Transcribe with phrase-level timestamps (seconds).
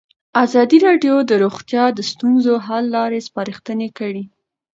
[0.43, 4.23] ازادي راډیو د روغتیا د ستونزو حل لارې سپارښتنې کړي.